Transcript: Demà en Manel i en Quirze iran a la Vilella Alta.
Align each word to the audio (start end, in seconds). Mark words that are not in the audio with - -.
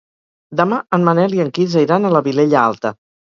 Demà 0.61 0.79
en 0.97 1.05
Manel 1.09 1.35
i 1.35 1.43
en 1.43 1.51
Quirze 1.59 1.85
iran 1.85 2.09
a 2.09 2.13
la 2.15 2.23
Vilella 2.29 2.59
Alta. 2.71 2.95